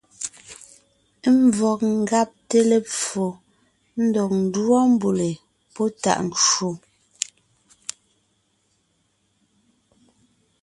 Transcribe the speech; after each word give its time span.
Ḿvɔg 1.41 1.79
ńgabte 1.99 2.59
lepfo 2.69 3.27
ndɔg 4.03 4.31
ńdúɔ 4.43 4.79
mbʉ̀le 4.93 5.29
pɔ́ 5.73 5.87
tàʼ 6.01 6.19
ncwò. 6.27 6.71